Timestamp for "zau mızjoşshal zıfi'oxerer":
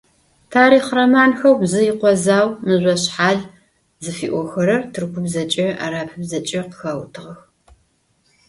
2.25-4.81